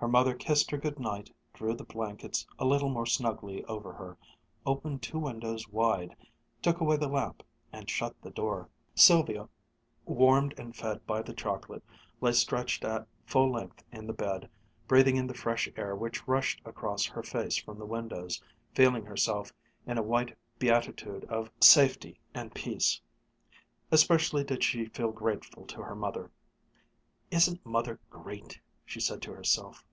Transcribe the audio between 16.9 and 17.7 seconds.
her face